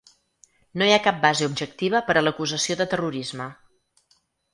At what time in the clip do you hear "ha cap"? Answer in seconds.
0.93-1.19